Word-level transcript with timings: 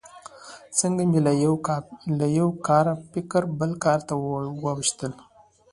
څنګه 0.79 1.03
مې 1.09 1.19
له 2.23 2.27
یوه 2.39 2.51
کاره 2.67 2.93
فکر 3.11 3.41
بل 3.59 3.71
کار 3.83 3.99
ته 4.07 4.13
واوښتل. 4.63 5.13